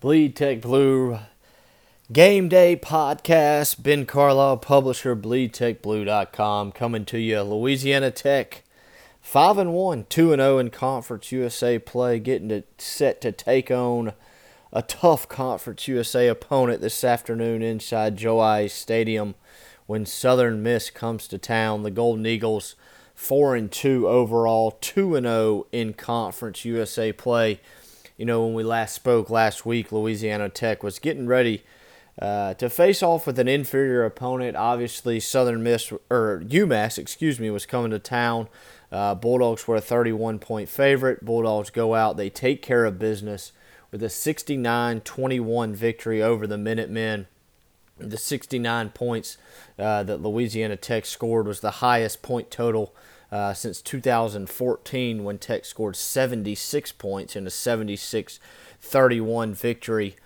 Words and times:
Bleed 0.00 0.34
Tech 0.34 0.62
Blue 0.62 1.18
Game 2.10 2.48
Day 2.48 2.74
Podcast. 2.74 3.82
Ben 3.82 4.06
Carlisle, 4.06 4.56
publisher, 4.56 5.14
bleedtechblue.com, 5.14 6.72
coming 6.72 7.04
to 7.04 7.18
you. 7.18 7.42
Louisiana 7.42 8.10
Tech, 8.10 8.62
5 9.20 9.58
and 9.58 9.74
1, 9.74 10.06
2 10.08 10.32
and 10.32 10.40
0 10.40 10.56
in 10.56 10.70
Conference 10.70 11.30
USA 11.32 11.78
play, 11.78 12.18
getting 12.18 12.50
it 12.50 12.66
set 12.78 13.20
to 13.20 13.30
take 13.30 13.70
on 13.70 14.14
a 14.72 14.80
tough 14.80 15.28
Conference 15.28 15.86
USA 15.86 16.28
opponent 16.28 16.80
this 16.80 17.04
afternoon 17.04 17.60
inside 17.60 18.16
Joe 18.16 18.38
Aillet 18.38 18.70
Stadium 18.70 19.34
when 19.84 20.06
Southern 20.06 20.62
Miss 20.62 20.88
comes 20.88 21.28
to 21.28 21.36
town. 21.36 21.82
The 21.82 21.90
Golden 21.90 22.24
Eagles, 22.24 22.74
4 23.14 23.54
and 23.54 23.70
2 23.70 24.08
overall, 24.08 24.70
2 24.80 25.16
and 25.16 25.26
0 25.26 25.66
in 25.72 25.92
Conference 25.92 26.64
USA 26.64 27.12
play 27.12 27.60
you 28.20 28.26
know, 28.26 28.44
when 28.44 28.52
we 28.52 28.62
last 28.62 28.94
spoke 28.94 29.30
last 29.30 29.64
week, 29.64 29.90
Louisiana 29.90 30.50
Tech 30.50 30.82
was 30.82 30.98
getting 30.98 31.26
ready 31.26 31.62
uh, 32.20 32.52
to 32.52 32.68
face 32.68 33.02
off 33.02 33.26
with 33.26 33.38
an 33.38 33.48
inferior 33.48 34.04
opponent. 34.04 34.58
Obviously, 34.58 35.18
Southern 35.20 35.62
Miss 35.62 35.90
or 36.10 36.42
UMass, 36.44 36.98
excuse 36.98 37.40
me, 37.40 37.48
was 37.48 37.64
coming 37.64 37.92
to 37.92 37.98
town. 37.98 38.48
Uh, 38.92 39.14
Bulldogs 39.14 39.66
were 39.66 39.76
a 39.76 39.80
31 39.80 40.38
point 40.38 40.68
favorite. 40.68 41.24
Bulldogs 41.24 41.70
go 41.70 41.94
out, 41.94 42.18
they 42.18 42.28
take 42.28 42.60
care 42.60 42.84
of 42.84 42.98
business 42.98 43.52
with 43.90 44.02
a 44.02 44.10
69 44.10 45.00
21 45.00 45.74
victory 45.74 46.22
over 46.22 46.46
the 46.46 46.58
Minutemen. 46.58 47.26
The 47.96 48.18
69 48.18 48.90
points 48.90 49.38
uh, 49.78 50.02
that 50.02 50.20
Louisiana 50.20 50.76
Tech 50.76 51.06
scored 51.06 51.46
was 51.46 51.60
the 51.60 51.70
highest 51.70 52.20
point 52.20 52.50
total 52.50 52.94
uh, 53.32 53.54
since 53.54 53.80
2014 53.82 55.24
when 55.24 55.38
Tech 55.38 55.64
scored 55.64 55.96
76 55.96 56.92
points 56.92 57.36
in 57.36 57.46
a 57.46 57.50
76 57.50 58.40
31 58.80 59.54
victory 59.54 60.16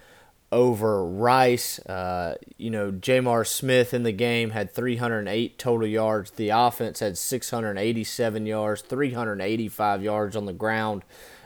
over 0.52 1.04
Rice. 1.04 1.80
Uh, 1.80 2.36
you 2.56 2.70
know, 2.70 2.92
J'Mar 2.92 3.46
Smith 3.46 3.92
in 3.92 4.04
the 4.04 4.12
game 4.12 4.50
had 4.50 4.70
308 4.72 5.58
total 5.58 5.86
yards. 5.86 6.30
The 6.30 6.50
offense 6.50 7.00
had 7.00 7.18
687 7.18 8.46
yards, 8.46 8.82
385 8.82 10.02
yards 10.02 10.36
on 10.36 10.46
the 10.46 10.52
ground. 10.52 11.02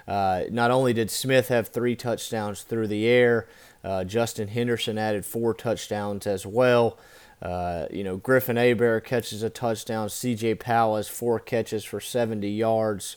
Uh, 0.06 0.45
not 0.50 0.70
only 0.70 0.93
did 0.93 1.11
Smith 1.11 1.48
have 1.48 1.69
three 1.69 1.97
touchdowns 1.97 2.62
through 2.62 2.89
the 2.89 3.06
air, 3.06 3.47
uh, 3.83 4.05
Justin 4.05 4.48
Henderson 4.48 4.98
added 4.98 5.25
four 5.25 5.55
touchdowns 5.55 6.27
as 6.27 6.45
well. 6.47 6.98
Uh, 7.41 7.86
you 7.91 8.03
know, 8.03 8.17
Griffin 8.17 8.56
Hebert 8.56 9.05
catches 9.05 9.42
a 9.42 9.50
touchdown. 9.50 10.08
C.J. 10.08 10.56
Powell 10.56 10.97
has 10.97 11.08
four 11.08 11.39
catches 11.39 11.84
for 11.84 12.00
70 12.00 12.48
yards. 12.48 13.17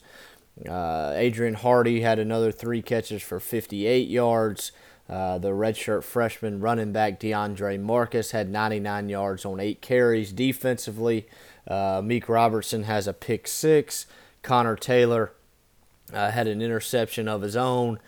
Uh, 0.67 1.13
Adrian 1.15 1.55
Hardy 1.55 2.01
had 2.01 2.19
another 2.19 2.51
three 2.51 2.81
catches 2.81 3.21
for 3.21 3.39
58 3.39 4.07
yards. 4.07 4.71
Uh, 5.09 5.37
the 5.39 5.49
redshirt 5.49 6.03
freshman 6.03 6.61
running 6.61 6.91
back 6.91 7.19
DeAndre 7.19 7.79
Marcus 7.79 8.31
had 8.31 8.49
99 8.49 9.09
yards 9.09 9.43
on 9.43 9.59
eight 9.59 9.81
carries. 9.81 10.31
Defensively, 10.31 11.27
uh, 11.67 12.01
Meek 12.03 12.29
Robertson 12.29 12.83
has 12.83 13.07
a 13.07 13.13
pick 13.13 13.47
six. 13.47 14.05
Connor 14.43 14.75
Taylor 14.75 15.33
uh, 16.13 16.31
had 16.31 16.47
an 16.47 16.61
interception 16.61 17.27
of 17.27 17.41
his 17.41 17.55
own. 17.55 17.99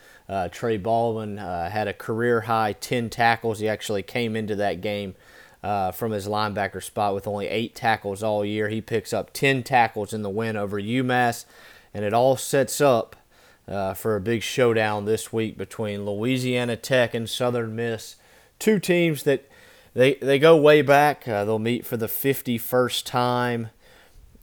Trey 0.52 0.78
Baldwin 0.78 1.36
had 1.36 1.86
a 1.86 1.92
career 1.92 2.42
high 2.42 2.72
10 2.72 3.10
tackles. 3.10 3.58
He 3.58 3.68
actually 3.68 4.02
came 4.02 4.36
into 4.36 4.56
that 4.56 4.80
game 4.80 5.14
uh, 5.64 5.90
from 5.90 6.12
his 6.12 6.28
linebacker 6.28 6.82
spot 6.82 7.14
with 7.14 7.26
only 7.26 7.48
eight 7.48 7.74
tackles 7.74 8.22
all 8.22 8.44
year. 8.44 8.68
He 8.68 8.82
picks 8.82 9.14
up 9.14 9.32
10 9.32 9.62
tackles 9.62 10.12
in 10.12 10.20
the 10.20 10.28
win 10.28 10.58
over 10.58 10.78
UMass, 10.78 11.46
and 11.94 12.04
it 12.04 12.12
all 12.12 12.36
sets 12.36 12.82
up 12.82 13.16
uh, 13.66 13.94
for 13.94 14.14
a 14.14 14.20
big 14.20 14.42
showdown 14.42 15.06
this 15.06 15.32
week 15.32 15.56
between 15.56 16.04
Louisiana 16.04 16.76
Tech 16.76 17.14
and 17.14 17.30
Southern 17.30 17.74
Miss. 17.74 18.16
Two 18.58 18.78
teams 18.78 19.22
that 19.22 19.48
they, 19.94 20.16
they 20.16 20.38
go 20.38 20.54
way 20.54 20.82
back. 20.82 21.26
Uh, 21.26 21.46
they'll 21.46 21.58
meet 21.58 21.86
for 21.86 21.96
the 21.96 22.08
51st 22.08 23.04
time 23.06 23.70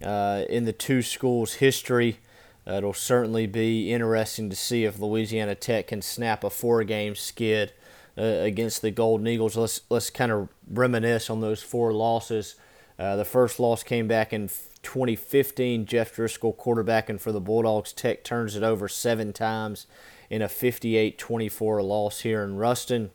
uh, 0.04 0.46
in 0.50 0.66
the 0.66 0.74
two 0.74 1.04
schools' 1.04 1.56
history. 1.56 2.18
It'll 2.66 2.94
certainly 2.94 3.46
be 3.46 3.94
interesting 3.94 4.50
to 4.50 4.56
see 4.56 4.86
if 4.86 4.98
Louisiana 4.98 5.54
Tech 5.54 5.88
can 5.88 6.02
snap 6.02 6.44
a 6.44 6.50
four 6.50 6.84
game 6.84 7.14
skid 7.14 7.74
uh, 8.18 8.22
against 8.22 8.82
the 8.82 8.92
Golden 8.92 9.28
Eagles. 9.28 9.56
Let's 9.56 9.82
let's 9.90 10.10
kind 10.10 10.32
of 10.32 10.50
reminisce 10.68 11.30
on 11.30 11.42
those 11.42 11.64
four 11.64 11.94
losses. 11.94 12.56
Uh, 13.00 13.16
the 13.16 13.26
first 13.26 13.60
loss 13.60 13.84
came 13.84 14.08
back 14.08 14.32
in 14.32 14.50
2015. 14.84 15.86
Jeff 15.86 16.16
Driskel 16.16 16.56
quarterbacking 16.56 17.20
for 17.20 17.32
the 17.32 17.42
Bulldogs. 17.42 17.94
Tech 17.94 18.24
turns 18.24 18.56
it 18.56 18.64
over 18.64 18.88
seven 18.88 19.34
times 19.34 19.88
in 20.30 20.42
a 20.42 20.48
58-24 20.48 21.84
loss 21.84 22.22
here 22.22 22.44
in 22.44 22.58
Ruston. 22.58 23.12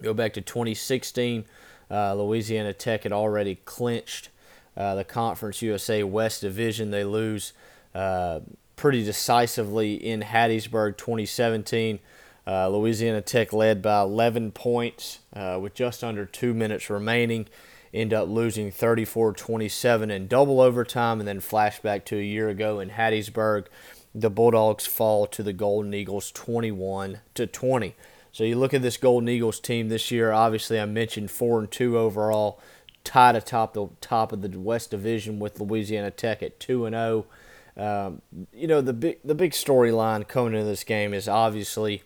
Go 0.00 0.12
back 0.12 0.32
to 0.34 0.40
2016. 0.40 1.44
Uh, 1.90 2.14
Louisiana 2.14 2.72
Tech 2.72 3.04
had 3.04 3.12
already 3.12 3.56
clinched 3.64 4.28
uh, 4.76 4.94
the 4.94 5.04
Conference 5.04 5.62
USA 5.62 6.02
West 6.02 6.40
Division. 6.40 6.90
They 6.90 7.04
lose 7.04 7.52
uh, 7.94 8.40
pretty 8.76 9.04
decisively 9.04 9.94
in 9.94 10.22
Hattiesburg 10.22 10.96
2017. 10.96 12.00
Uh, 12.46 12.68
Louisiana 12.68 13.20
Tech 13.20 13.52
led 13.52 13.82
by 13.82 14.00
11 14.00 14.52
points 14.52 15.20
uh, 15.34 15.58
with 15.60 15.74
just 15.74 16.02
under 16.02 16.24
two 16.24 16.54
minutes 16.54 16.90
remaining. 16.90 17.46
End 17.94 18.12
up 18.12 18.28
losing 18.28 18.70
34 18.70 19.34
27 19.34 20.10
in 20.10 20.26
double 20.26 20.60
overtime, 20.60 21.20
and 21.20 21.28
then 21.28 21.40
flashback 21.40 22.04
to 22.06 22.16
a 22.16 22.22
year 22.22 22.48
ago 22.48 22.80
in 22.80 22.90
Hattiesburg. 22.90 23.66
The 24.14 24.30
Bulldogs 24.30 24.86
fall 24.86 25.26
to 25.26 25.42
the 25.42 25.52
Golden 25.52 25.94
Eagles 25.94 26.32
21 26.32 27.20
to 27.34 27.46
20. 27.46 27.94
So 28.32 28.44
you 28.44 28.56
look 28.56 28.72
at 28.72 28.82
this 28.82 28.96
Golden 28.96 29.28
Eagles 29.28 29.60
team 29.60 29.88
this 29.88 30.10
year. 30.10 30.32
Obviously, 30.32 30.80
I 30.80 30.86
mentioned 30.86 31.30
four 31.30 31.60
and 31.60 31.70
two 31.70 31.98
overall, 31.98 32.60
tied 33.04 33.36
atop 33.36 33.74
the 33.74 33.88
top 34.00 34.32
of 34.32 34.40
the 34.40 34.58
West 34.58 34.90
Division 34.90 35.38
with 35.38 35.60
Louisiana 35.60 36.10
Tech 36.10 36.42
at 36.42 36.58
two 36.58 36.86
and 36.86 36.94
zero. 36.94 37.26
Oh. 37.26 37.32
Um, 37.74 38.20
you 38.52 38.66
know 38.66 38.82
the 38.82 38.92
big 38.92 39.20
the 39.24 39.34
big 39.34 39.52
storyline 39.52 40.28
coming 40.28 40.52
into 40.52 40.66
this 40.66 40.84
game 40.84 41.14
is 41.14 41.26
obviously 41.26 42.02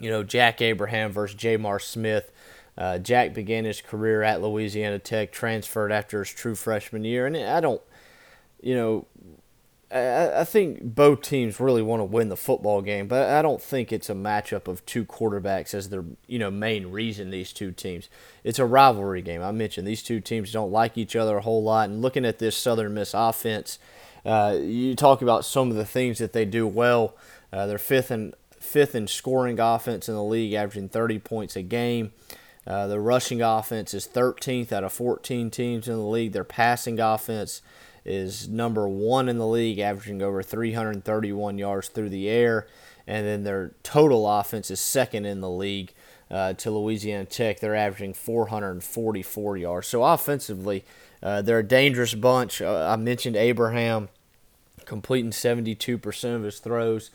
you 0.00 0.10
know, 0.10 0.22
Jack 0.22 0.60
Abraham 0.60 1.12
versus 1.12 1.36
J'Mar 1.36 1.80
Smith. 1.80 2.32
Uh, 2.76 2.98
Jack 2.98 3.34
began 3.34 3.64
his 3.64 3.80
career 3.80 4.22
at 4.22 4.40
Louisiana 4.40 4.98
Tech, 4.98 5.32
transferred 5.32 5.92
after 5.92 6.20
his 6.20 6.30
true 6.30 6.54
freshman 6.54 7.04
year, 7.04 7.26
and 7.26 7.36
I 7.36 7.60
don't, 7.60 7.82
you 8.62 8.74
know, 8.74 9.06
I, 9.90 10.40
I 10.40 10.44
think 10.44 10.82
both 10.82 11.22
teams 11.22 11.58
really 11.58 11.82
want 11.82 12.00
to 12.00 12.04
win 12.04 12.28
the 12.28 12.36
football 12.36 12.80
game, 12.80 13.08
but 13.08 13.28
I 13.28 13.42
don't 13.42 13.60
think 13.60 13.92
it's 13.92 14.08
a 14.08 14.14
matchup 14.14 14.68
of 14.68 14.86
two 14.86 15.04
quarterbacks 15.04 15.74
as 15.74 15.88
their 15.88 16.04
you 16.26 16.38
know 16.38 16.50
main 16.50 16.88
reason. 16.88 17.30
These 17.30 17.52
two 17.52 17.72
teams, 17.72 18.08
it's 18.44 18.58
a 18.58 18.66
rivalry 18.66 19.22
game. 19.22 19.42
I 19.42 19.50
mentioned 19.50 19.86
these 19.86 20.02
two 20.02 20.20
teams 20.20 20.52
don't 20.52 20.70
like 20.70 20.96
each 20.96 21.16
other 21.16 21.38
a 21.38 21.42
whole 21.42 21.62
lot, 21.62 21.88
and 21.88 22.02
looking 22.02 22.24
at 22.24 22.38
this 22.38 22.56
Southern 22.56 22.94
Miss 22.94 23.14
offense, 23.14 23.78
uh, 24.24 24.56
you 24.60 24.94
talk 24.94 25.22
about 25.22 25.44
some 25.44 25.70
of 25.70 25.76
the 25.76 25.84
things 25.84 26.18
that 26.18 26.32
they 26.32 26.44
do 26.44 26.66
well. 26.66 27.16
Uh, 27.52 27.66
they're 27.66 27.78
fifth 27.78 28.12
in 28.12 28.32
fifth 28.60 28.94
in 28.94 29.06
scoring 29.06 29.58
offense 29.58 30.08
in 30.08 30.14
the 30.14 30.22
league, 30.22 30.52
averaging 30.52 30.88
30 30.88 31.18
points 31.18 31.56
a 31.56 31.62
game. 31.62 32.12
Uh, 32.66 32.86
the 32.86 33.00
rushing 33.00 33.42
offense 33.42 33.94
is 33.94 34.06
13th 34.06 34.70
out 34.70 34.84
of 34.84 34.92
14 34.92 35.50
teams 35.50 35.88
in 35.88 35.94
the 35.94 36.04
league. 36.04 36.32
Their 36.32 36.44
passing 36.44 37.00
offense 37.00 37.62
is 38.04 38.48
number 38.48 38.88
one 38.88 39.28
in 39.28 39.38
the 39.38 39.46
league, 39.46 39.78
averaging 39.78 40.22
over 40.22 40.42
331 40.42 41.58
yards 41.58 41.88
through 41.88 42.10
the 42.10 42.28
air. 42.28 42.66
And 43.06 43.26
then 43.26 43.44
their 43.44 43.72
total 43.82 44.28
offense 44.28 44.70
is 44.70 44.78
second 44.78 45.24
in 45.24 45.40
the 45.40 45.50
league 45.50 45.94
uh, 46.30 46.52
to 46.54 46.70
Louisiana 46.70 47.24
Tech. 47.24 47.60
They're 47.60 47.74
averaging 47.74 48.14
444 48.14 49.56
yards. 49.56 49.88
So 49.88 50.04
offensively, 50.04 50.84
uh, 51.22 51.42
they're 51.42 51.58
a 51.58 51.66
dangerous 51.66 52.14
bunch. 52.14 52.62
Uh, 52.62 52.86
I 52.88 52.96
mentioned 52.96 53.36
Abraham 53.36 54.10
completing 54.84 55.30
72% 55.30 56.36
of 56.36 56.42
his 56.42 56.58
throws. 56.58 57.10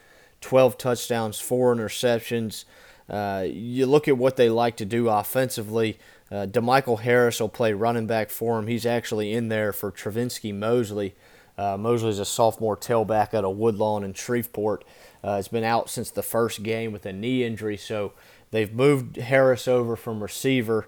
12 0.45 0.77
touchdowns, 0.77 1.39
four 1.39 1.75
interceptions. 1.75 2.65
Uh, 3.09 3.47
you 3.49 3.87
look 3.87 4.07
at 4.07 4.15
what 4.15 4.35
they 4.35 4.47
like 4.47 4.77
to 4.77 4.85
do 4.85 5.09
offensively. 5.09 5.97
Uh, 6.31 6.45
DeMichael 6.45 6.99
Harris 6.99 7.39
will 7.39 7.49
play 7.49 7.73
running 7.73 8.05
back 8.05 8.29
for 8.29 8.59
him. 8.59 8.67
He's 8.67 8.85
actually 8.85 9.33
in 9.33 9.49
there 9.49 9.73
for 9.73 9.91
Trivenskey 9.91 10.53
Mosley. 10.53 11.15
Uh, 11.57 11.77
Mosley's 11.77 12.19
a 12.19 12.25
sophomore 12.25 12.77
tailback 12.77 13.33
out 13.33 13.43
of 13.43 13.57
Woodlawn 13.57 14.03
and 14.03 14.15
Shreveport. 14.15 14.83
Uh, 15.23 15.37
has 15.37 15.47
been 15.47 15.63
out 15.63 15.89
since 15.89 16.11
the 16.11 16.21
first 16.21 16.61
game 16.61 16.91
with 16.91 17.07
a 17.07 17.13
knee 17.13 17.43
injury, 17.43 17.75
so 17.75 18.13
they've 18.51 18.71
moved 18.71 19.15
Harris 19.15 19.67
over 19.67 19.95
from 19.95 20.21
receiver. 20.21 20.87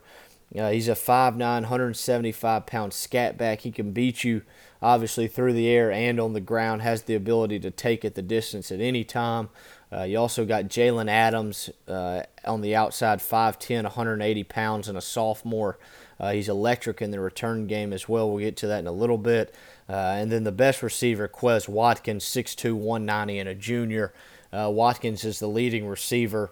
Uh, 0.58 0.70
he's 0.70 0.88
a 0.88 0.94
5'9", 0.94 1.38
175 1.40 2.66
pound 2.66 2.94
scat 2.94 3.38
back. 3.38 3.62
He 3.62 3.72
can 3.72 3.92
beat 3.92 4.24
you 4.24 4.44
obviously 4.82 5.28
through 5.28 5.54
the 5.54 5.68
air 5.68 5.92
and 5.92 6.20
on 6.20 6.34
the 6.34 6.42
ground, 6.42 6.82
has 6.82 7.04
the 7.04 7.16
ability 7.16 7.60
to 7.60 7.72
take 7.72 8.06
it 8.06 8.16
the 8.16 8.22
distance 8.22 8.72
at 8.72 8.80
any 8.80 9.04
time. 9.04 9.50
Uh, 9.92 10.04
you 10.04 10.18
also 10.18 10.46
got 10.46 10.66
Jaylond 10.66 11.10
Adams 11.10 11.70
uh, 11.88 12.22
on 12.46 12.62
the 12.62 12.76
outside, 12.76 13.20
5'10, 13.20 13.84
180 13.84 14.44
pounds, 14.44 14.88
and 14.88 14.98
a 14.98 15.02
sophomore. 15.02 15.80
Uh, 16.20 16.32
he's 16.32 16.50
electric 16.50 17.02
in 17.02 17.12
the 17.12 17.20
return 17.20 17.68
game 17.68 17.94
as 17.94 18.10
well. 18.10 18.30
We'll 18.30 18.40
get 18.40 18.58
to 18.58 18.68
that 18.68 18.80
in 18.80 18.88
a 18.88 18.92
little 18.92 19.18
bit. 19.18 19.56
Uh, 19.88 19.94
and 19.94 20.32
then 20.32 20.44
the 20.44 20.52
best 20.52 20.84
receiver, 20.84 21.28
Quez 21.28 21.70
Watkins, 21.70 22.26
6'2, 22.26 22.74
190, 22.74 23.40
and 23.40 23.50
a 23.50 23.56
junior. 23.56 24.14
Uh, 24.52 24.70
Watkins 24.70 25.24
is 25.24 25.40
the 25.40 25.48
leading 25.48 25.88
receiver 25.88 26.52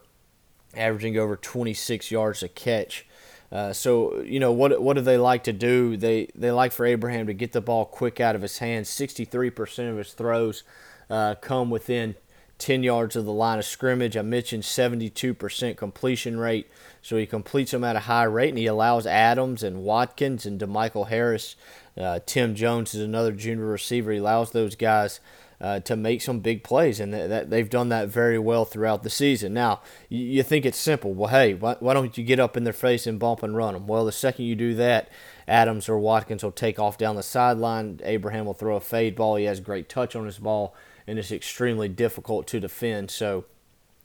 averaging 0.75 1.18
over 1.18 1.36
26 1.36 2.12
yards 2.12 2.44
a 2.44 2.47
catch. 2.47 3.06
Uh, 3.51 3.71
so 3.71 4.21
you 4.21 4.39
know 4.39 4.51
what 4.51 4.81
what 4.81 4.95
do 4.95 5.01
they 5.01 5.18
like 5.18 5.44
to 5.44 5.53
do? 5.53 5.95
They 5.97 6.30
they 6.36 6.51
like 6.51 6.71
for 6.71 6.86
Abraham 6.86 7.27
to 7.27 7.33
get 7.33 7.51
the 7.51 7.62
ball 7.62 7.86
quick 7.86 8.19
out 8.19 8.36
of 8.36 8.42
his 8.42 8.57
hands. 8.57 8.89
63% 8.89 9.92
of 9.92 9.97
his 9.97 10.13
throws 10.13 10.63
uh, 11.09 11.36
come 11.36 11.69
within 11.69 12.15
10 12.57 12.83
yards 12.83 13.15
of 13.15 13.25
the 13.25 13.31
line 13.31 13.59
of 13.59 13.65
scrimmage. 13.65 14.15
I 14.15 14.21
mentioned 14.21 14.63
72% 14.63 15.77
completion 15.77 16.39
rate, 16.39 16.69
so 17.01 17.18
he 17.18 17.25
completes 17.25 17.71
them 17.71 17.83
at 17.83 17.95
a 17.95 18.01
high 18.01 18.24
rate, 18.24 18.50
and 18.50 18.57
he 18.57 18.65
allows 18.65 19.06
Adams 19.06 19.62
and 19.62 19.83
Watkins 19.83 20.45
and 20.45 20.59
DeMichael 20.59 21.09
Harris. 21.09 21.56
Uh, 21.97 22.19
Tim 22.25 22.56
Jones 22.56 22.94
is 22.94 23.01
another 23.01 23.31
junior 23.31 23.65
receiver. 23.65 24.12
He 24.12 24.19
allows 24.19 24.51
those 24.51 24.75
guys 24.75 25.19
uh, 25.62 25.80
to 25.81 25.96
make 25.96 26.22
some 26.22 26.40
big 26.40 26.63
plays, 26.63 27.00
and 27.00 27.13
that 27.13 27.50
they've 27.50 27.69
done 27.69 27.90
that 27.90 28.07
very 28.07 28.38
well 28.38 28.66
throughout 28.66 29.04
the 29.04 29.10
season. 29.10 29.54
Now, 29.54 29.81
you, 30.10 30.19
you 30.19 30.44
think 30.44 30.66
it's 30.66 30.78
simple. 30.78 31.13
Well, 31.13 31.30
hey, 31.30 31.54
why, 31.54 31.75
why 31.80 31.94
don't 31.94 32.18
you 32.18 32.24
get 32.24 32.40
up 32.40 32.57
in 32.57 32.63
their 32.63 32.74
face 32.74 33.07
and 33.07 33.19
bump 33.19 33.44
and 33.44 33.56
run 33.56 33.74
them? 33.74 33.88
Well, 33.88 34.06
the 34.06 34.12
second 34.12 34.46
you 34.46 34.56
do 34.56 34.75
that, 34.75 35.10
Adams 35.48 35.88
or 35.88 35.98
Watkins 35.98 36.44
will 36.44 36.52
take 36.52 36.80
off 36.80 36.98
down 36.98 37.16
the 37.16 37.24
sideline. 37.24 38.00
Abraham 38.04 38.46
will 38.46 38.54
throw 38.54 38.75
a 38.75 38.81
fade 38.81 39.16
ball. 39.16 39.36
He 39.36 39.46
has 39.46 39.60
great 39.60 39.90
touch 39.90 40.16
on 40.16 40.25
his 40.25 40.40
ball, 40.40 40.75
and 41.07 41.18
it's 41.18 41.31
extremely 41.31 41.88
difficult 41.88 42.48
to 42.48 42.60
defend. 42.60 43.12
So, 43.12 43.46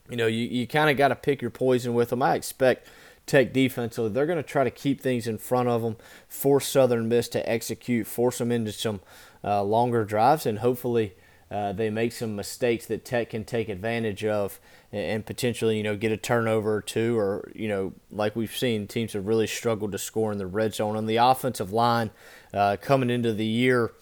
you 0.09 0.17
know, 0.17 0.27
you, 0.27 0.47
you 0.47 0.67
kind 0.67 0.91
of 0.91 0.97
got 0.97 1.09
to 1.09 1.17
pick 1.17 1.43
your 1.43 1.51
poison 1.51 1.95
with 1.95 2.11
them. 2.11 2.23
I 2.23 2.35
expect 2.35 2.87
Tech 3.27 3.53
defensively, 3.53 4.11
they're 4.11 4.27
going 4.27 4.39
to 4.39 4.43
try 4.43 4.65
to 4.65 4.71
keep 4.73 5.01
things 5.01 5.29
in 5.29 5.39
front 5.39 5.69
of 5.69 5.83
them, 5.83 5.97
force 6.27 6.67
Southern 6.67 7.09
Miss 7.09 7.29
to 7.29 7.49
execute, 7.49 8.09
force 8.09 8.39
them 8.39 8.51
into 8.51 8.73
some 8.73 9.01
uh, 9.45 9.63
longer 9.63 10.05
drives, 10.05 10.47
and 10.47 10.59
hopefully 10.59 11.15
uh, 11.51 11.73
they 11.73 11.91
make 11.91 12.13
some 12.13 12.37
mistakes 12.37 12.87
that 12.87 13.05
Tech 13.05 13.31
can 13.31 13.45
take 13.45 13.69
advantage 13.69 14.25
of 14.25 14.61
and, 14.93 15.03
and, 15.03 15.27
potentially, 15.27 15.77
you 15.77 15.83
know, 15.83 15.97
get 15.97 16.13
a 16.13 16.17
turnover 16.17 16.77
or 16.77 16.81
two, 16.81 17.19
or 17.19 17.51
you 17.55 17.67
know, 17.67 17.93
like 18.13 18.37
we've 18.37 18.57
seen, 18.57 18.87
teams 18.87 19.15
have 19.15 19.27
really 19.27 19.49
struggled 19.49 19.91
to 19.93 19.99
score 19.99 20.31
in 20.31 20.39
the 20.39 20.47
red 20.47 20.75
zone. 20.75 20.97
On 20.97 21.07
the 21.07 21.17
offensive 21.17 21.73
line, 21.73 22.11
uh, 22.55 22.77
coming 22.81 23.11
into 23.11 23.33
the 23.33 23.45
year, 23.45 23.93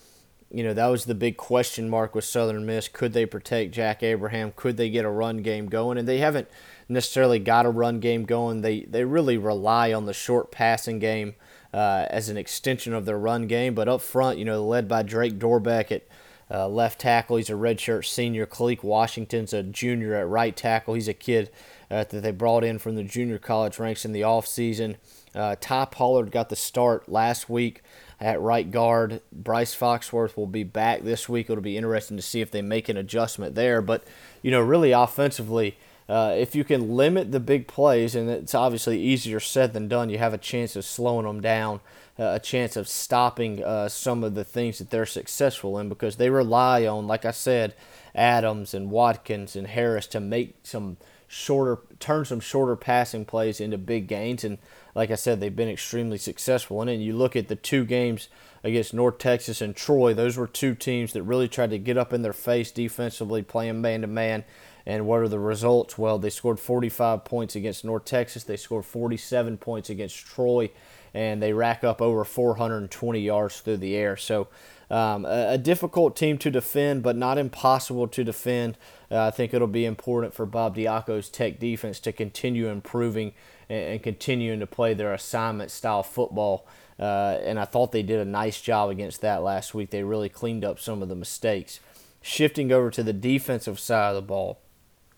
you 0.50 0.62
know, 0.62 0.74
that 0.74 0.86
was 0.88 1.06
the 1.06 1.14
big 1.14 1.36
question 1.36 1.88
mark 1.88 2.14
with 2.14 2.24
Southern 2.24 2.66
Miss. 2.66 2.88
Could 2.88 3.12
they 3.14 3.24
protect 3.24 3.72
Jack 3.72 4.02
Abraham? 4.02 4.52
Could 4.54 4.76
they 4.76 4.90
get 4.90 5.04
a 5.04 5.10
run 5.10 5.38
game 5.38 5.68
going? 5.68 5.98
And 5.98 6.06
they 6.06 6.18
haven't 6.18 6.48
necessarily 6.88 7.38
got 7.38 7.66
a 7.66 7.70
run 7.70 8.00
game 8.00 8.24
going. 8.24 8.60
They 8.60 8.80
they 8.82 9.04
really 9.04 9.38
rely 9.38 9.92
on 9.92 10.04
the 10.04 10.14
short 10.14 10.50
passing 10.50 10.98
game 10.98 11.34
uh, 11.72 12.06
as 12.10 12.28
an 12.28 12.36
extension 12.36 12.92
of 12.92 13.06
their 13.06 13.18
run 13.18 13.46
game. 13.46 13.74
But 13.74 13.88
up 13.88 14.02
front, 14.02 14.38
you 14.38 14.44
know, 14.44 14.66
led 14.66 14.86
by 14.86 15.02
Drake 15.02 15.38
Dorbeck 15.38 15.90
at 15.92 16.06
uh, 16.50 16.68
left 16.68 17.00
tackle. 17.00 17.36
He's 17.36 17.50
a 17.50 17.54
redshirt 17.54 18.04
senior. 18.04 18.46
Khalique 18.46 18.82
Washington's 18.82 19.52
a 19.52 19.62
junior 19.62 20.14
at 20.14 20.28
right 20.28 20.56
tackle. 20.56 20.94
He's 20.94 21.08
a 21.08 21.14
kid 21.14 21.50
uh, 21.90 22.04
that 22.04 22.22
they 22.22 22.30
brought 22.30 22.64
in 22.64 22.78
from 22.78 22.96
the 22.96 23.04
junior 23.04 23.38
college 23.38 23.78
ranks 23.78 24.04
in 24.04 24.12
the 24.12 24.22
offseason. 24.22 24.96
Uh, 25.34 25.56
Ty 25.60 25.86
Pollard 25.86 26.30
got 26.30 26.48
the 26.48 26.56
start 26.56 27.08
last 27.08 27.48
week 27.48 27.82
at 28.20 28.40
right 28.40 28.70
guard. 28.70 29.20
Bryce 29.32 29.74
Foxworth 29.74 30.36
will 30.36 30.46
be 30.46 30.64
back 30.64 31.02
this 31.02 31.28
week. 31.28 31.48
It'll 31.48 31.62
be 31.62 31.76
interesting 31.76 32.16
to 32.16 32.22
see 32.22 32.40
if 32.40 32.50
they 32.50 32.62
make 32.62 32.88
an 32.88 32.96
adjustment 32.96 33.54
there. 33.54 33.80
But, 33.80 34.04
you 34.42 34.50
know, 34.50 34.60
really 34.60 34.92
offensively, 34.92 35.76
uh, 36.08 36.34
if 36.36 36.54
you 36.54 36.64
can 36.64 36.96
limit 36.96 37.30
the 37.30 37.40
big 37.40 37.68
plays, 37.68 38.14
and 38.14 38.30
it's 38.30 38.54
obviously 38.54 38.98
easier 38.98 39.38
said 39.38 39.74
than 39.74 39.88
done, 39.88 40.08
you 40.08 40.18
have 40.18 40.34
a 40.34 40.38
chance 40.38 40.74
of 40.74 40.84
slowing 40.84 41.26
them 41.26 41.40
down, 41.40 41.80
uh, 42.18 42.32
a 42.34 42.38
chance 42.40 42.76
of 42.76 42.88
stopping 42.88 43.62
uh, 43.62 43.88
some 43.88 44.24
of 44.24 44.34
the 44.34 44.44
things 44.44 44.78
that 44.78 44.90
they're 44.90 45.06
successful 45.06 45.78
in 45.78 45.88
because 45.88 46.16
they 46.16 46.30
rely 46.30 46.86
on, 46.86 47.06
like 47.06 47.24
I 47.24 47.30
said, 47.30 47.74
Adams 48.14 48.74
and 48.74 48.90
Watkins 48.90 49.54
and 49.54 49.66
Harris 49.66 50.06
to 50.08 50.20
make 50.20 50.56
some 50.62 50.96
shorter, 51.28 51.78
turn 52.00 52.24
some 52.24 52.40
shorter 52.40 52.74
passing 52.74 53.24
plays 53.24 53.60
into 53.60 53.78
big 53.78 54.08
gains. 54.08 54.42
And 54.44 54.58
like 54.94 55.10
I 55.10 55.14
said, 55.14 55.40
they've 55.40 55.54
been 55.54 55.68
extremely 55.68 56.18
successful. 56.18 56.82
And 56.82 57.02
you 57.02 57.16
look 57.16 57.36
at 57.36 57.48
the 57.48 57.56
two 57.56 57.84
games 57.84 58.28
against 58.64 58.92
North 58.92 59.18
Texas 59.18 59.60
and 59.60 59.76
Troy, 59.76 60.14
those 60.14 60.36
were 60.36 60.48
two 60.48 60.74
teams 60.74 61.12
that 61.12 61.22
really 61.22 61.48
tried 61.48 61.70
to 61.70 61.78
get 61.78 61.96
up 61.96 62.12
in 62.12 62.22
their 62.22 62.32
face 62.32 62.72
defensively, 62.72 63.42
playing 63.42 63.80
man 63.80 64.00
to 64.00 64.06
man 64.08 64.44
and 64.88 65.06
what 65.06 65.20
are 65.20 65.28
the 65.28 65.38
results? 65.38 65.98
Well, 65.98 66.18
they 66.18 66.30
scored 66.30 66.58
45 66.58 67.22
points 67.22 67.54
against 67.54 67.84
North 67.84 68.06
Texas. 68.06 68.42
They 68.42 68.56
scored 68.56 68.86
47 68.86 69.58
points 69.58 69.90
against 69.90 70.16
Troy, 70.16 70.70
and 71.14 71.42
they 71.42 71.52
rack 71.52 71.84
up 71.84 72.00
over 72.00 72.24
420 72.24 73.20
yards 73.20 73.60
through 73.60 73.78
the 73.78 73.96
air. 73.96 74.16
So, 74.16 74.48
um, 74.90 75.26
a, 75.26 75.52
a, 75.52 75.58
difficult 75.58 76.16
team 76.16 76.38
to 76.38 76.50
defend, 76.50 77.02
but 77.02 77.14
not 77.14 77.36
impossible 77.36 78.08
to 78.08 78.24
defend. 78.24 78.78
Uh, 79.10 79.26
I 79.26 79.30
think 79.30 79.52
it'll 79.52 79.66
be 79.66 79.84
important 79.84 80.32
for 80.32 80.46
Bob 80.46 80.76
Diaco's 80.76 81.28
Tech 81.28 81.58
defense 81.58 82.00
to 82.00 82.12
continue 82.12 82.68
improving 82.68 83.34
and, 83.68 83.84
and 83.84 84.02
continuing 84.02 84.60
to 84.60 84.66
play 84.66 84.94
their 84.94 85.12
assignment 85.12 85.70
style 85.70 86.02
football. 86.02 86.66
Uh, 86.98 87.38
and 87.42 87.60
I 87.60 87.64
thought 87.64 87.92
they 87.92 88.02
did 88.02 88.18
a 88.18 88.24
nice 88.24 88.60
job 88.60 88.88
against 88.90 89.20
that 89.20 89.42
last 89.42 89.74
week. 89.74 89.90
They 89.90 90.02
really 90.02 90.30
cleaned 90.30 90.64
up 90.64 90.80
some 90.80 91.02
of 91.02 91.08
the 91.08 91.14
mistakes. 91.14 91.80
Shifting 92.22 92.72
over 92.72 92.90
to 92.90 93.02
the 93.02 93.12
defensive 93.12 93.78
side 93.78 94.10
of 94.10 94.16
the 94.16 94.22
ball, 94.22 94.58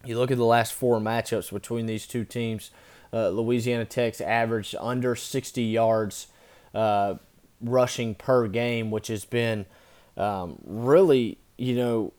you 0.05 0.19
look 0.19 0.31
at 0.31 0.37
the 0.37 0.45
last 0.45 0.75
four 0.75 0.99
matchups 0.99 1.53
between 1.53 1.87
these 1.87 2.07
two 2.07 2.25
teams. 2.25 2.71
Uh, 3.13 3.31
Louisiana 3.31 3.85
Tech's 3.85 4.21
averaged 4.21 4.75
under 4.79 5.17
60 5.17 5.63
yards 5.63 6.29
uh, 6.75 7.15
rushing 7.61 8.15
per 8.15 8.49
game, 8.49 8.91
which 8.91 9.09
has 9.09 9.25
been 9.25 9.67
um, 10.17 10.59
really, 10.65 11.39
you 11.59 11.75
know, 11.75 12.13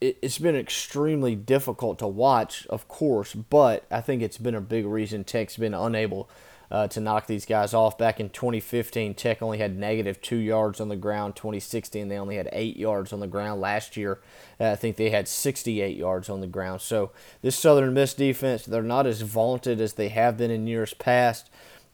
it, 0.00 0.18
it's 0.22 0.38
been 0.38 0.56
extremely 0.56 1.34
difficult 1.34 1.98
to 2.00 2.06
watch, 2.06 2.66
of 2.68 2.88
course, 2.88 3.34
but 3.34 3.84
I 3.90 4.00
think 4.00 4.22
it's 4.22 4.38
been 4.38 4.54
a 4.54 4.60
big 4.60 4.84
reason 4.86 5.24
Tech's 5.24 5.56
been 5.56 5.74
unable 5.74 6.28
uh, 6.72 6.88
to 6.88 7.00
knock 7.00 7.26
these 7.26 7.44
guys 7.44 7.74
off. 7.74 7.98
Back 7.98 8.18
in 8.18 8.30
2015, 8.30 9.12
Tech 9.12 9.42
only 9.42 9.58
had 9.58 9.78
negative 9.78 10.22
two 10.22 10.38
yards 10.38 10.80
on 10.80 10.88
the 10.88 10.96
ground. 10.96 11.36
2016, 11.36 12.08
they 12.08 12.18
only 12.18 12.36
had 12.36 12.48
eight 12.50 12.78
yards 12.78 13.12
on 13.12 13.20
the 13.20 13.26
ground. 13.26 13.60
Last 13.60 13.94
year, 13.94 14.20
uh, 14.58 14.70
I 14.70 14.76
think 14.76 14.96
they 14.96 15.10
had 15.10 15.28
68 15.28 15.94
yards 15.94 16.30
on 16.30 16.40
the 16.40 16.46
ground. 16.46 16.80
So 16.80 17.10
this 17.42 17.56
Southern 17.56 17.92
Miss 17.92 18.14
defense, 18.14 18.64
they're 18.64 18.82
not 18.82 19.06
as 19.06 19.20
vaunted 19.20 19.82
as 19.82 19.92
they 19.92 20.08
have 20.08 20.38
been 20.38 20.50
in 20.50 20.66
years 20.66 20.94
past. 20.94 21.50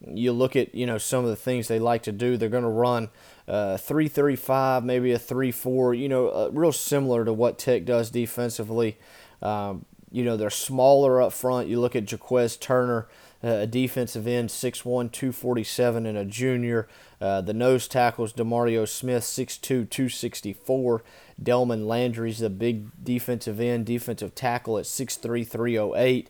You 0.07 0.31
look 0.31 0.55
at 0.55 0.73
you 0.77 0.87
know 0.87 0.97
some 0.97 1.25
of 1.25 1.31
the 1.31 1.35
things 1.35 1.67
they 1.67 1.81
like 1.81 2.05
to 2.05 2.13
do. 2.13 2.37
They're 2.37 2.49
going 2.49 2.63
to 2.63 2.69
run 2.69 3.09
uh, 3.49 3.79
335, 3.79 4.85
maybe 4.85 5.11
a 5.11 5.19
3-4. 5.19 5.99
You 5.99 6.09
know, 6.09 6.29
uh, 6.29 6.51
real 6.53 6.71
similar 6.71 7.25
to 7.25 7.33
what 7.33 7.59
Tech 7.59 7.85
does 7.85 8.09
defensively. 8.09 8.97
Um, 9.43 9.87
you 10.13 10.23
know, 10.23 10.37
they're 10.37 10.51
smaller 10.51 11.21
up 11.21 11.33
front. 11.33 11.67
You 11.67 11.81
look 11.81 11.97
at 11.97 12.09
Jacques 12.09 12.61
Turner 12.61 13.09
a 13.43 13.67
defensive 13.67 14.27
end, 14.27 14.49
6'1", 14.49 15.13
247, 15.13 16.07
and 16.07 16.19
a 16.19 16.25
junior. 16.25 16.89
Uh, 17.21 17.41
the 17.41 17.55
nose 17.55 17.87
tackles, 17.87 18.33
Demario 18.33 18.87
Smith, 18.87 19.23
6'2", 19.23 19.61
264. 19.89 21.03
Delman 21.41 21.87
Landry's 21.87 22.41
the 22.41 22.51
big 22.51 22.91
defensive 23.03 23.61
end, 23.61 23.87
defensive 23.87 24.35
tackle 24.35 24.79
at 24.79 24.85
6'3", 24.85 25.47
308. 25.47 26.29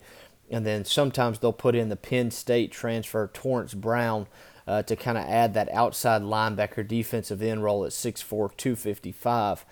And 0.50 0.66
then 0.66 0.84
sometimes 0.84 1.38
they'll 1.38 1.52
put 1.52 1.74
in 1.74 1.88
the 1.88 1.96
Penn 1.96 2.30
State 2.30 2.72
transfer, 2.72 3.30
Torrence 3.32 3.74
Brown, 3.74 4.26
uh, 4.66 4.82
to 4.82 4.96
kind 4.96 5.16
of 5.16 5.24
add 5.24 5.54
that 5.54 5.70
outside 5.70 6.22
linebacker 6.22 6.86
defensive 6.86 7.42
end 7.42 7.62
role 7.62 7.84
at 7.84 7.92
6'4", 7.92 8.54
255. 8.56 9.64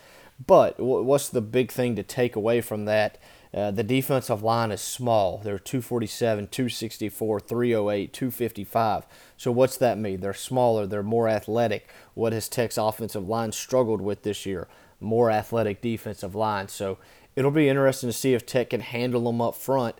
But 0.45 0.79
what's 0.79 1.29
the 1.29 1.41
big 1.41 1.73
thing 1.73 1.97
to 1.97 2.03
take 2.03 2.37
away 2.37 2.61
from 2.61 2.85
that? 2.87 3.19
Uh, 3.57 3.71
the 3.71 3.83
defensive 3.83 4.43
line 4.43 4.71
is 4.71 4.83
small. 4.83 5.39
They're 5.39 5.59
247, 5.59 6.49
264, 6.49 7.41
308, 7.41 8.13
255. 8.13 9.07
So 9.39 9.51
what's 9.51 9.79
that 9.79 9.97
mean? 9.97 10.21
They're 10.21 10.35
smaller. 10.35 10.87
They're 10.87 11.03
more 11.03 11.27
athletic. 11.27 11.89
What 12.13 12.35
has 12.35 12.51
Tech's 12.51 12.77
offensive 12.77 13.27
line 13.27 13.53
struggled 13.53 14.03
with 14.03 14.25
this 14.25 14.45
year? 14.45 14.69
More 15.01 15.31
athletic 15.31 15.81
defensive 15.81 16.35
line. 16.35 16.69
So 16.69 16.99
it'll 17.35 17.51
be 17.51 17.71
interesting 17.71 18.11
to 18.11 18.13
see 18.13 18.35
if 18.35 18.45
Tech 18.45 18.71
can 18.71 18.81
handle 18.81 19.25
them 19.25 19.41
up 19.41 19.55
front. 19.55 19.97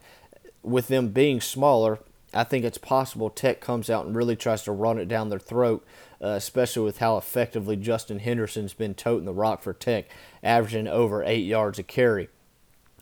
With 0.63 0.89
them 0.89 1.09
being 1.09 1.41
smaller, 1.41 2.01
I 2.35 2.45
think 2.45 2.63
it's 2.63 2.77
possible 2.77 3.31
Tech 3.31 3.63
comes 3.63 3.89
out 3.89 4.05
and 4.05 4.15
really 4.15 4.37
tries 4.37 4.65
to 4.65 4.73
run 4.73 4.99
it 4.99 5.09
down 5.09 5.31
their 5.31 5.39
throat, 5.39 5.83
uh, 6.23 6.29
especially 6.29 6.85
with 6.85 6.99
how 6.99 7.17
effectively 7.17 7.77
Justin 7.77 8.19
Henderson's 8.19 8.75
been 8.75 8.93
toting 8.93 9.25
the 9.25 9.33
rock 9.33 9.63
for 9.63 9.73
Tech, 9.73 10.11
averaging 10.43 10.89
over 10.89 11.25
eight 11.25 11.47
yards 11.47 11.79
a 11.79 11.83
carry 11.83 12.29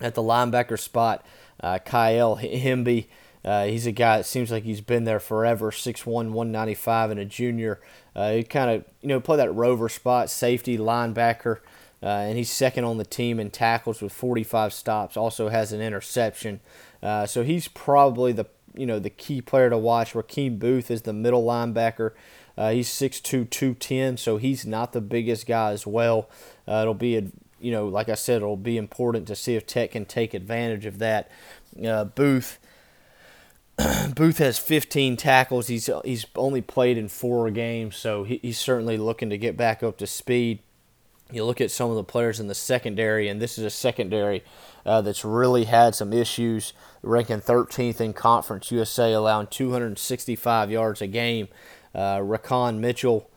at 0.01 0.15
the 0.15 0.21
linebacker 0.21 0.79
spot. 0.79 1.25
Uh, 1.59 1.79
Kyle 1.79 2.37
Hemby, 2.37 3.07
uh, 3.43 3.65
he's 3.65 3.85
a 3.85 3.91
guy 3.91 4.17
that 4.17 4.25
seems 4.25 4.51
like 4.51 4.63
he's 4.63 4.81
been 4.81 5.03
there 5.03 5.19
forever, 5.19 5.71
6'1", 5.71 6.05
195, 6.05 7.11
and 7.11 7.19
a 7.19 7.25
junior. 7.25 7.79
Uh, 8.15 8.33
he 8.33 8.43
kind 8.43 8.71
of 8.71 8.85
you 9.01 9.09
know 9.09 9.19
play 9.19 9.37
that 9.37 9.53
rover 9.53 9.87
spot, 9.87 10.29
safety, 10.29 10.77
linebacker, 10.77 11.59
uh, 12.03 12.07
and 12.07 12.37
he's 12.37 12.51
second 12.51 12.83
on 12.83 12.97
the 12.97 13.05
team 13.05 13.39
in 13.39 13.51
tackles 13.51 14.01
with 14.01 14.11
45 14.11 14.73
stops. 14.73 15.15
Also 15.15 15.49
has 15.49 15.71
an 15.71 15.81
interception, 15.81 16.59
uh, 17.03 17.25
so 17.25 17.43
he's 17.43 17.67
probably 17.67 18.31
the 18.31 18.47
you 18.73 18.85
know 18.85 18.99
the 18.99 19.09
key 19.09 19.41
player 19.41 19.69
to 19.69 19.77
watch. 19.77 20.13
Racheem 20.13 20.59
Boothe 20.59 20.91
is 20.91 21.03
the 21.03 21.13
middle 21.13 21.43
linebacker. 21.43 22.11
Uh, 22.57 22.71
he's 22.71 22.87
6'2", 22.89 23.49
210, 23.49 24.15
so 24.15 24.37
he's 24.37 24.65
not 24.65 24.93
the 24.93 25.01
biggest 25.01 25.45
guy 25.45 25.71
as 25.71 25.85
well. 25.85 26.29
It'll 26.65 26.93
be 26.93 27.17
a 27.17 27.23
you 27.59 27.71
know, 27.71 27.87
like 27.87 28.09
I 28.09 28.15
said, 28.15 28.37
it'll 28.37 28.57
be 28.57 28.77
important 28.77 29.27
to 29.27 29.35
see 29.35 29.55
if 29.55 29.65
Tech 29.65 29.91
can 29.91 30.05
take 30.05 30.33
advantage 30.33 30.85
of 30.85 30.99
that. 30.99 31.29
Uh, 31.83 32.05
Booth, 32.05 32.59
Booth 34.15 34.37
has 34.37 34.57
15 34.57 35.17
tackles. 35.17 35.67
He's 35.67 35.89
he's 36.03 36.25
only 36.35 36.61
played 36.61 36.97
in 36.97 37.07
four 37.07 37.49
games, 37.51 37.95
so 37.95 38.23
he, 38.23 38.39
he's 38.41 38.59
certainly 38.59 38.97
looking 38.97 39.29
to 39.29 39.37
get 39.37 39.57
back 39.57 39.83
up 39.83 39.97
to 39.97 40.07
speed. 40.07 40.59
You 41.31 41.43
look 41.43 41.59
at 41.59 41.71
some 41.71 41.89
of 41.89 41.95
the 41.95 42.03
players 42.03 42.39
in 42.39 42.47
the 42.47 42.55
secondary, 42.55 43.27
and 43.27 43.41
this 43.41 43.57
is 43.57 43.65
a 43.65 43.71
secondary 43.71 44.43
uh, 44.85 45.01
that's 45.01 45.25
really 45.25 45.63
had 45.63 45.95
some 45.95 46.13
issues, 46.13 46.73
ranking 47.01 47.41
13th 47.41 47.99
in 47.99 48.13
Conference 48.13 48.71
USA, 48.71 49.11
allowing 49.11 49.47
265 49.47 50.69
yards 50.69 51.01
a 51.01 51.07
game. 51.07 51.47
Uh, 51.95 52.21
Mitchell 52.73 53.29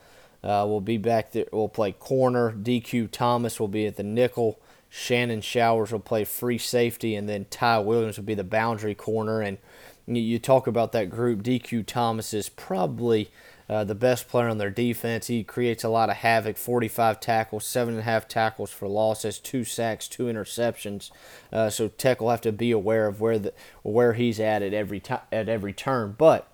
uh, 0.42 0.64
will 0.66 0.80
be 0.80 0.98
back 0.98 1.32
there. 1.32 1.46
Will 1.52 1.68
play 1.68 1.92
corner. 1.92 2.52
DQ 2.52 3.10
Thomas 3.10 3.58
will 3.58 3.68
be 3.68 3.86
at 3.86 3.96
the 3.96 4.02
nickel. 4.02 4.58
Shannon 4.90 5.40
Showers 5.40 5.92
will 5.92 6.00
play 6.00 6.24
free 6.24 6.58
safety, 6.58 7.14
and 7.14 7.28
then 7.28 7.46
Ty 7.50 7.80
Williams 7.80 8.16
will 8.16 8.24
be 8.24 8.34
the 8.34 8.44
boundary 8.44 8.94
corner. 8.94 9.40
And 9.42 9.58
you 10.06 10.38
talk 10.38 10.66
about 10.66 10.92
that 10.92 11.10
group. 11.10 11.42
DQ 11.42 11.84
Thomas 11.86 12.32
is 12.32 12.48
probably 12.48 13.30
uh, 13.68 13.84
the 13.84 13.94
best 13.94 14.28
player 14.28 14.48
on 14.48 14.58
their 14.58 14.70
defense. 14.70 15.26
He 15.26 15.44
creates 15.44 15.84
a 15.84 15.90
lot 15.90 16.08
of 16.08 16.16
havoc 16.16 16.56
45 16.56 17.20
tackles, 17.20 17.64
7.5 17.64 18.26
tackles 18.26 18.70
for 18.70 18.88
losses, 18.88 19.38
2 19.38 19.64
sacks, 19.64 20.08
2 20.08 20.24
interceptions. 20.24 21.10
Uh, 21.52 21.68
so 21.68 21.88
Tech 21.88 22.20
will 22.20 22.30
have 22.30 22.40
to 22.40 22.52
be 22.52 22.70
aware 22.70 23.06
of 23.06 23.20
where 23.20 23.38
the 23.38 23.52
where 23.82 24.14
he's 24.14 24.40
at 24.40 24.62
at 24.62 24.72
every, 24.72 25.00
t- 25.00 25.14
at 25.30 25.48
every 25.48 25.74
turn. 25.74 26.14
But, 26.16 26.48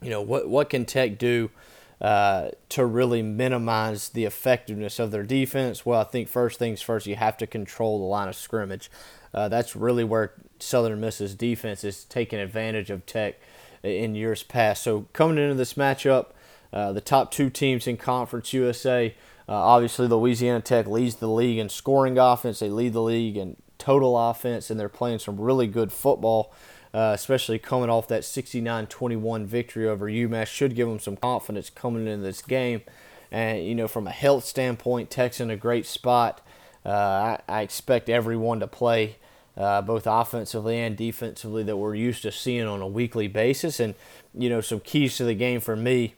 you 0.00 0.10
know, 0.10 0.22
what, 0.22 0.48
what 0.48 0.70
can 0.70 0.84
Tech 0.84 1.18
do? 1.18 1.50
Uh, 2.04 2.50
to 2.68 2.84
really 2.84 3.22
minimize 3.22 4.10
the 4.10 4.26
effectiveness 4.26 4.98
of 4.98 5.10
their 5.10 5.22
defense? 5.22 5.86
Well, 5.86 6.02
I 6.02 6.04
think 6.04 6.28
first 6.28 6.58
things 6.58 6.82
first, 6.82 7.06
you 7.06 7.16
have 7.16 7.38
to 7.38 7.46
control 7.46 7.98
the 7.98 8.04
line 8.04 8.28
of 8.28 8.36
scrimmage. 8.36 8.90
Uh, 9.32 9.48
that's 9.48 9.74
really 9.74 10.04
where 10.04 10.34
Southern 10.58 11.00
Miss's 11.00 11.34
defense 11.34 11.82
is 11.82 12.04
taking 12.04 12.38
advantage 12.38 12.90
of 12.90 13.06
Tech 13.06 13.36
in 13.82 14.14
years 14.14 14.42
past. 14.42 14.82
So 14.82 15.06
coming 15.14 15.38
into 15.38 15.54
this 15.54 15.74
matchup, 15.74 16.32
uh, 16.74 16.92
the 16.92 17.00
top 17.00 17.30
two 17.30 17.48
teams 17.48 17.86
in 17.86 17.96
Conference 17.96 18.52
USA, 18.52 19.14
uh, 19.48 19.52
obviously 19.52 20.06
Louisiana 20.06 20.60
Tech 20.60 20.86
leads 20.86 21.16
the 21.16 21.26
league 21.26 21.56
in 21.56 21.70
scoring 21.70 22.18
offense. 22.18 22.58
They 22.58 22.68
lead 22.68 22.92
the 22.92 23.00
league 23.00 23.38
in 23.38 23.56
total 23.78 24.18
offense, 24.18 24.68
and 24.68 24.78
they're 24.78 24.90
playing 24.90 25.20
some 25.20 25.40
really 25.40 25.68
good 25.68 25.90
football. 25.90 26.52
Uh, 26.94 27.10
especially 27.12 27.58
coming 27.58 27.90
off 27.90 28.06
that 28.06 28.22
69-21 28.22 29.46
victory 29.46 29.88
over 29.88 30.06
UMass, 30.06 30.46
should 30.46 30.76
give 30.76 30.88
them 30.88 31.00
some 31.00 31.16
confidence 31.16 31.68
coming 31.68 32.06
into 32.06 32.22
this 32.22 32.40
game. 32.40 32.82
And 33.32 33.66
you 33.66 33.74
know, 33.74 33.88
from 33.88 34.06
a 34.06 34.12
health 34.12 34.44
standpoint, 34.44 35.10
Tech's 35.10 35.40
in 35.40 35.50
a 35.50 35.56
great 35.56 35.86
spot. 35.86 36.40
Uh, 36.86 36.88
I, 36.88 37.40
I, 37.48 37.62
expect 37.62 38.08
everyone 38.08 38.60
to 38.60 38.68
play 38.68 39.16
uh, 39.56 39.82
both 39.82 40.06
offensively 40.06 40.78
and 40.78 40.96
defensively 40.96 41.62
that 41.64 41.78
we're 41.78 41.94
used 41.94 42.22
to 42.22 42.30
seeing 42.30 42.66
on 42.66 42.80
a 42.80 42.86
weekly 42.86 43.26
basis. 43.26 43.80
And 43.80 43.94
you 44.32 44.48
know, 44.48 44.60
some 44.60 44.80
keys 44.80 45.16
to 45.16 45.24
the 45.24 45.34
game 45.34 45.60
for 45.60 45.74
me 45.74 46.14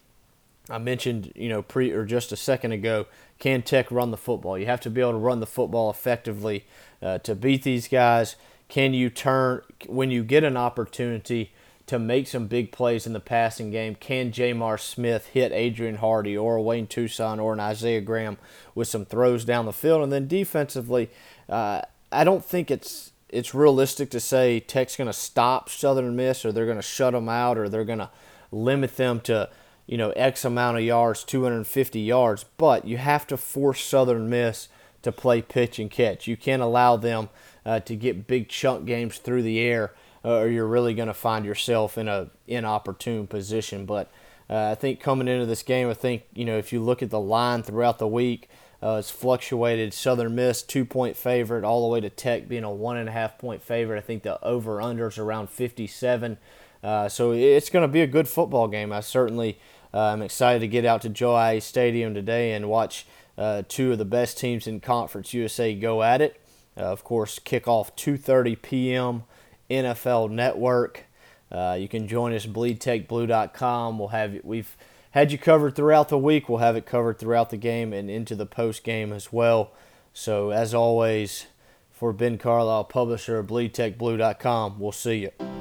I 0.69 0.79
mentioned, 0.79 1.33
you 1.35 1.49
know, 1.49 1.63
pre 1.63 1.93
or 1.93 2.05
just 2.05 2.33
a 2.33 2.37
second 2.37 2.73
ago, 2.73 3.07
can 3.39 3.63
Tech 3.63 3.91
run 3.91 4.11
the 4.11 4.17
football? 4.17 4.59
You 4.59 4.67
have 4.67 4.81
to 4.81 4.91
be 4.91 5.01
able 5.01 5.13
to 5.13 5.19
run 5.19 5.41
the 5.41 5.47
football 5.47 5.91
effectively 5.91 6.65
uh, 7.01 7.19
to 7.19 7.35
beat 7.35 7.63
these 7.63 7.89
guys. 7.89 8.37
Can 8.69 8.95
you 8.95 9.11
turn 9.11 9.63
when 9.87 10.11
you 10.11 10.25
get 10.25 10.45
an 10.45 10.57
opportunity 10.57 11.53
to 11.87 11.99
make 11.99 12.27
some 12.27 12.49
big 12.49 12.73
plays 12.73 13.07
in 13.07 13.13
the 13.13 13.21
passing 13.21 13.71
game? 13.71 13.95
Can 13.95 14.33
J'Mar 14.33 14.79
Smith 14.79 15.29
hit 15.29 15.53
Adrian 15.53 15.97
Hardy 15.97 16.37
or 16.37 16.61
Wayne 16.61 16.87
Tucson 16.87 17.39
or 17.39 17.53
an 17.53 17.61
Isaiah 17.61 18.01
Graham 18.01 18.39
with 18.75 18.89
some 18.89 19.05
throws 19.05 19.45
down 19.45 19.67
the 19.67 19.73
field? 19.73 20.03
And 20.03 20.13
then 20.13 20.27
defensively, 20.27 21.11
uh, 21.49 21.83
I 22.11 22.25
don't 22.25 22.45
think 22.45 22.71
it's 22.71 23.13
it's 23.29 23.55
realistic 23.55 24.11
to 24.11 24.21
say 24.21 24.61
Tech's 24.61 24.97
going 24.97 25.07
to 25.07 25.13
stop 25.13 25.69
Southern 25.69 26.15
Miss 26.15 26.45
or 26.45 26.53
they're 26.53 26.65
going 26.65 26.77
to 26.77 26.83
shut 26.83 27.13
them 27.13 27.29
out 27.29 27.59
or 27.59 27.69
they're 27.69 27.85
going 27.85 27.99
to 27.99 28.11
limit 28.53 28.97
them 28.97 29.21
to 29.21 29.49
you 29.87 29.97
know, 29.97 30.11
X 30.11 30.45
amount 30.45 30.77
of 30.77 30.83
yards, 30.83 31.25
250 31.25 32.01
yards, 32.01 32.45
but 32.57 32.87
you 32.87 32.99
have 32.99 33.27
to 33.29 33.37
force 33.37 33.83
Southern 33.83 34.29
Miss 34.29 34.69
to 35.03 35.13
play 35.13 35.41
pitch 35.41 35.79
and 35.79 35.91
catch. 35.91 36.27
You 36.27 36.37
can't 36.37 36.63
allow 36.63 36.97
them 36.97 37.29
uh, 37.67 37.81
to 37.81 37.97
get 37.97 38.27
big 38.27 38.49
chunk 38.49 38.87
games 38.87 39.19
through 39.19 39.43
the 39.43 39.59
air, 39.59 39.93
uh, 40.25 40.39
or 40.39 40.49
you're 40.49 40.67
really 40.67 40.95
going 40.95 41.09
to 41.09 41.15
find 41.15 41.45
yourself 41.45 41.99
in 41.99 42.09
a 42.09 42.31
inopportune 42.47 43.27
position. 43.27 43.85
But 43.85 44.11
uh, 44.49 44.71
I 44.71 44.75
think 44.77 45.01
coming 45.01 45.27
into 45.27 45.45
this 45.45 45.65
game, 45.65 45.91
I 45.91 45.95
think 45.95 46.23
you 46.33 46.45
know 46.45 46.57
if 46.57 46.73
you 46.73 46.81
look 46.81 47.03
at 47.03 47.11
the 47.11 47.21
line 47.21 47.65
throughout 47.65 47.99
the 47.99 48.07
week, 48.07 48.49
uh, 48.81 48.97
it's 49.01 49.11
fluctuated. 49.11 49.93
Southern 49.93 50.37
Miss 50.37 50.63
two 50.63 50.85
point 50.85 51.17
favorite, 51.17 51.65
all 51.65 51.83
the 51.83 51.93
way 51.93 52.01
to 52.01 52.09
Tech 52.09 52.49
being 52.49 52.65
a 52.65 52.71
one 52.71 52.97
and 52.97 53.09
a 53.09 53.13
half 53.13 53.37
point 53.37 53.63
favorite. 53.63 53.99
I 53.99 54.03
think 54.03 54.23
the 54.23 54.43
over 54.45 54.77
unders 54.77 55.19
around 55.19 55.51
57. 55.51 56.39
Uh, 56.85 57.09
so 57.09 57.33
it's 57.33 57.69
going 57.69 57.83
to 57.83 57.93
be 57.93 58.03
a 58.03 58.07
good 58.07 58.29
football 58.29 58.69
game. 58.69 58.93
I 58.93 59.01
certainly 59.01 59.59
uh, 59.93 60.13
I'm 60.13 60.23
excited 60.23 60.61
to 60.61 60.69
get 60.69 60.85
out 60.85 61.03
to 61.03 61.09
Joe. 61.09 61.59
Stadium 61.59 62.15
today 62.15 62.53
and 62.53 62.69
watch 62.69 63.07
uh, 63.37 63.63
two 63.67 63.91
of 63.91 63.99
the 63.99 64.05
best 64.05 64.39
teams 64.39 64.69
in 64.69 64.79
Conference 64.79 65.35
USA 65.35 65.75
go 65.75 66.05
at 66.05 66.21
it. 66.21 66.41
Uh, 66.77 66.83
of 66.83 67.05
course, 67.05 67.39
kickoff 67.39 67.97
2:30 67.97 68.61
p.m. 68.61 69.23
NFL 69.71 70.31
Network. 70.31 71.05
Uh, 71.51 71.77
you 71.79 71.89
can 71.89 72.09
join 72.09 72.33
us 72.33 72.47
bleedtechblue.com. 72.47 73.99
We'll 73.99 74.09
have 74.09 74.41
we've 74.43 74.77
had 75.13 75.33
you 75.33 75.39
covered 75.39 75.75
throughout 75.75 76.09
the 76.09 76.19
week. 76.19 76.49
We'll 76.49 76.59
have 76.59 76.77
it 76.77 76.87
covered 76.87 77.19
throughout 77.19 77.51
the 77.51 77.57
game 77.57 77.93
and 77.93 78.11
into 78.11 78.35
the 78.35 78.47
post 78.47 78.85
game 78.85 79.13
as 79.13 79.33
well. 79.33 79.73
So 80.13 80.51
as 80.51 80.75
always, 80.75 81.47
for 81.91 82.13
Ben 82.13 82.37
Carlisle, 82.39 82.85
publisher 82.85 83.39
of 83.39 83.47
bleedtechblue.com, 83.47 84.79
we'll 84.79 84.93
see 84.93 85.17
you. 85.21 85.56